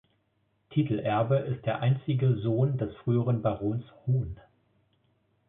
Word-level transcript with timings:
Titelerbe 0.71 1.37
ist 1.37 1.67
der 1.67 1.81
einzige 1.81 2.35
Sohn 2.39 2.79
des 2.79 2.91
früheren 3.03 3.43
Barons, 3.43 3.83
Hon. 4.07 4.35